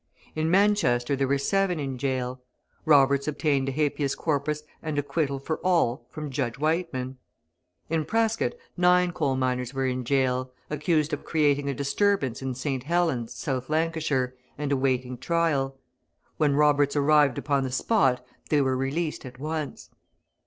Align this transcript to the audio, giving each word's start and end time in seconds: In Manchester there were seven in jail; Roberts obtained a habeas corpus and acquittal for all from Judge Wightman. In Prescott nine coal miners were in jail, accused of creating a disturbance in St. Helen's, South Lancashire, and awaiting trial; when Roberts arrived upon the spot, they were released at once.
In 0.33 0.49
Manchester 0.49 1.15
there 1.15 1.27
were 1.27 1.37
seven 1.37 1.79
in 1.79 1.99
jail; 1.99 2.41
Roberts 2.85 3.27
obtained 3.27 3.69
a 3.69 3.71
habeas 3.71 4.15
corpus 4.15 4.63
and 4.81 4.97
acquittal 4.97 5.37
for 5.37 5.57
all 5.57 6.07
from 6.09 6.31
Judge 6.31 6.57
Wightman. 6.57 7.19
In 7.87 8.05
Prescott 8.05 8.53
nine 8.75 9.11
coal 9.11 9.35
miners 9.35 9.75
were 9.75 9.85
in 9.85 10.03
jail, 10.03 10.51
accused 10.71 11.13
of 11.13 11.23
creating 11.23 11.69
a 11.69 11.75
disturbance 11.75 12.41
in 12.41 12.55
St. 12.55 12.81
Helen's, 12.81 13.35
South 13.35 13.69
Lancashire, 13.69 14.33
and 14.57 14.71
awaiting 14.71 15.19
trial; 15.19 15.77
when 16.37 16.55
Roberts 16.55 16.95
arrived 16.95 17.37
upon 17.37 17.61
the 17.61 17.69
spot, 17.71 18.25
they 18.49 18.59
were 18.59 18.75
released 18.75 19.23
at 19.23 19.37
once. 19.37 19.91